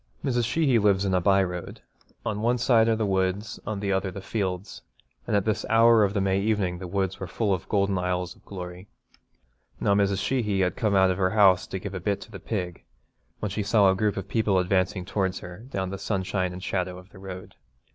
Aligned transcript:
Mrs. 0.25 0.45
Sheehy 0.49 0.79
lives 0.79 1.05
in 1.05 1.13
a 1.13 1.21
by 1.21 1.43
road. 1.43 1.79
On 2.25 2.41
one 2.41 2.57
side 2.57 2.87
are 2.89 2.95
the 2.95 3.05
woods, 3.05 3.59
on 3.67 3.79
the 3.81 3.91
other 3.91 4.09
the 4.09 4.19
fields, 4.19 4.81
and 5.27 5.35
at 5.35 5.45
this 5.45 5.63
hour 5.69 6.03
of 6.03 6.15
the 6.15 6.19
May 6.19 6.39
evening 6.41 6.79
the 6.79 6.87
woods 6.87 7.19
were 7.19 7.27
full 7.27 7.53
of 7.53 7.69
golden 7.69 7.99
aisles 7.99 8.35
of 8.35 8.43
glory. 8.43 8.87
Now 9.79 9.93
Mrs. 9.93 10.17
Sheehy 10.17 10.61
had 10.61 10.75
come 10.75 10.95
out 10.95 11.11
of 11.11 11.19
her 11.19 11.29
house 11.37 11.67
to 11.67 11.77
give 11.77 11.93
a 11.93 11.99
bit 11.99 12.19
to 12.21 12.31
the 12.31 12.39
pig, 12.39 12.83
when 13.41 13.51
she 13.51 13.61
saw 13.61 13.91
a 13.91 13.95
group 13.95 14.17
of 14.17 14.27
people 14.27 14.57
advancing 14.57 15.05
towards 15.05 15.37
her 15.41 15.65
down 15.69 15.91
the 15.91 15.99
sunshine 15.99 16.51
and 16.51 16.63
shadow 16.63 16.97
of 16.97 17.11
the 17.11 17.19
road. 17.19 17.53